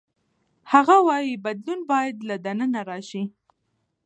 هغه 0.71 0.95
وايي 1.07 1.33
بدلون 1.45 1.79
باید 1.91 2.15
له 2.27 2.35
دننه 2.45 2.81
راشي. 2.89 3.23